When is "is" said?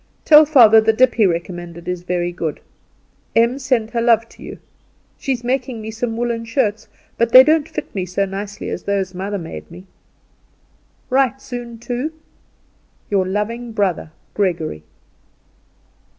1.87-2.01, 5.31-5.43